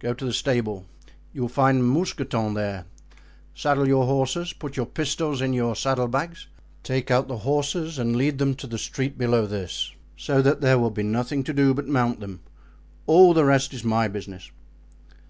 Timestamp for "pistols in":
4.84-5.54